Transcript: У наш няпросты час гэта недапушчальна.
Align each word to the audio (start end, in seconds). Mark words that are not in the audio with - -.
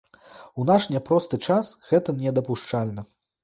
У 0.61 0.65
наш 0.69 0.87
няпросты 0.95 1.41
час 1.49 1.71
гэта 1.93 2.19
недапушчальна. 2.25 3.09